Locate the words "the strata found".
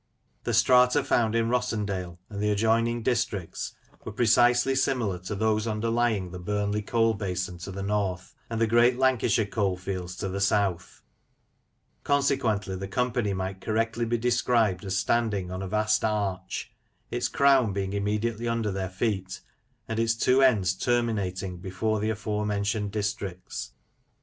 0.45-1.35